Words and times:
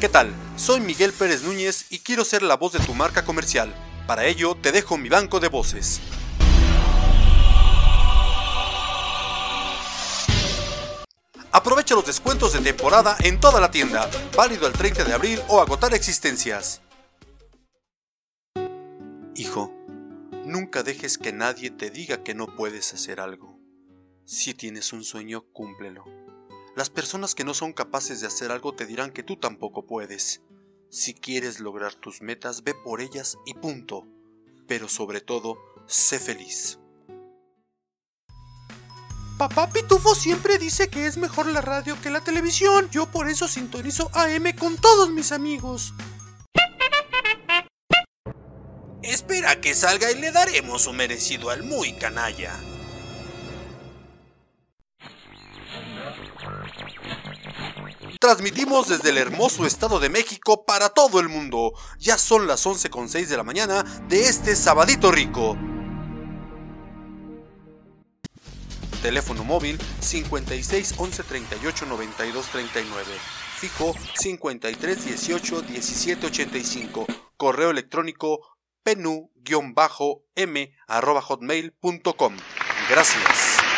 ¿Qué 0.00 0.08
tal? 0.08 0.32
Soy 0.54 0.80
Miguel 0.80 1.12
Pérez 1.12 1.42
Núñez 1.42 1.86
y 1.90 1.98
quiero 1.98 2.24
ser 2.24 2.44
la 2.44 2.54
voz 2.54 2.72
de 2.72 2.78
tu 2.78 2.94
marca 2.94 3.24
comercial. 3.24 3.74
Para 4.06 4.26
ello 4.26 4.54
te 4.54 4.70
dejo 4.70 4.96
mi 4.96 5.08
banco 5.08 5.40
de 5.40 5.48
voces. 5.48 6.00
Aprovecha 11.50 11.96
los 11.96 12.06
descuentos 12.06 12.52
de 12.52 12.60
temporada 12.60 13.16
en 13.24 13.40
toda 13.40 13.60
la 13.60 13.72
tienda, 13.72 14.08
válido 14.36 14.68
el 14.68 14.72
30 14.72 15.02
de 15.02 15.14
abril 15.14 15.40
o 15.48 15.60
agotar 15.60 15.92
existencias. 15.94 16.80
Hijo, 19.34 19.74
nunca 20.44 20.84
dejes 20.84 21.18
que 21.18 21.32
nadie 21.32 21.72
te 21.72 21.90
diga 21.90 22.22
que 22.22 22.34
no 22.34 22.46
puedes 22.54 22.94
hacer 22.94 23.18
algo. 23.18 23.58
Si 24.24 24.54
tienes 24.54 24.92
un 24.92 25.02
sueño, 25.02 25.46
cúmplelo. 25.52 26.04
Las 26.78 26.90
personas 26.90 27.34
que 27.34 27.42
no 27.42 27.54
son 27.54 27.72
capaces 27.72 28.20
de 28.20 28.28
hacer 28.28 28.52
algo 28.52 28.72
te 28.72 28.86
dirán 28.86 29.10
que 29.10 29.24
tú 29.24 29.34
tampoco 29.34 29.84
puedes. 29.84 30.42
Si 30.90 31.12
quieres 31.12 31.58
lograr 31.58 31.96
tus 31.96 32.22
metas, 32.22 32.62
ve 32.62 32.72
por 32.72 33.00
ellas 33.00 33.36
y 33.46 33.54
punto. 33.54 34.06
Pero 34.68 34.88
sobre 34.88 35.20
todo, 35.20 35.58
sé 35.88 36.20
feliz. 36.20 36.78
Papá 39.38 39.68
Pitufo 39.70 40.14
siempre 40.14 40.56
dice 40.56 40.88
que 40.88 41.06
es 41.06 41.16
mejor 41.16 41.46
la 41.46 41.62
radio 41.62 42.00
que 42.00 42.10
la 42.10 42.20
televisión. 42.20 42.88
Yo 42.92 43.10
por 43.10 43.28
eso 43.28 43.48
sintonizo 43.48 44.08
AM 44.14 44.52
con 44.56 44.76
todos 44.76 45.10
mis 45.10 45.32
amigos. 45.32 45.94
Espera 49.02 49.60
que 49.60 49.74
salga 49.74 50.12
y 50.12 50.20
le 50.20 50.30
daremos 50.30 50.82
su 50.82 50.92
merecido 50.92 51.50
al 51.50 51.64
muy 51.64 51.94
canalla. 51.94 52.56
Transmitimos 58.18 58.88
desde 58.88 59.10
el 59.10 59.18
hermoso 59.18 59.64
Estado 59.64 60.00
de 60.00 60.08
México 60.08 60.64
para 60.64 60.88
todo 60.88 61.20
el 61.20 61.28
mundo. 61.28 61.72
Ya 62.00 62.18
son 62.18 62.48
las 62.48 62.66
11.06 62.66 63.26
de 63.26 63.36
la 63.36 63.44
mañana 63.44 63.84
de 64.08 64.22
este 64.22 64.56
sabadito 64.56 65.12
rico. 65.12 65.56
Teléfono 69.02 69.44
móvil 69.44 69.78
56 70.00 70.94
11 70.98 71.22
38 71.22 71.86
92 71.86 72.46
39. 72.48 73.04
Fijo 73.56 73.94
53 74.14 75.04
18 75.04 75.62
17 75.62 76.26
85. 76.26 77.06
Correo 77.36 77.70
electrónico 77.70 78.40
penu-m 78.82 79.30
hotmail.com. 80.88 82.36
Gracias. 82.90 83.77